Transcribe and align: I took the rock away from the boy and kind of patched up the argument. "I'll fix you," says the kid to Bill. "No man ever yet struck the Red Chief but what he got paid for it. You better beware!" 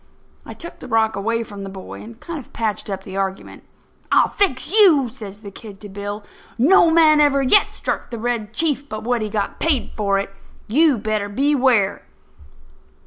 I 0.47 0.55
took 0.55 0.79
the 0.79 0.87
rock 0.87 1.15
away 1.15 1.43
from 1.43 1.63
the 1.63 1.69
boy 1.69 2.01
and 2.01 2.19
kind 2.19 2.39
of 2.39 2.51
patched 2.53 2.89
up 2.89 3.03
the 3.03 3.17
argument. 3.17 3.65
"I'll 4.11 4.29
fix 4.29 4.71
you," 4.71 5.09
says 5.09 5.41
the 5.41 5.51
kid 5.51 5.79
to 5.81 5.89
Bill. 5.89 6.23
"No 6.57 6.89
man 6.89 7.19
ever 7.21 7.43
yet 7.43 7.71
struck 7.71 8.09
the 8.09 8.17
Red 8.17 8.51
Chief 8.51 8.89
but 8.89 9.03
what 9.03 9.21
he 9.21 9.29
got 9.29 9.59
paid 9.59 9.91
for 9.95 10.17
it. 10.17 10.33
You 10.67 10.97
better 10.97 11.29
beware!" 11.29 12.01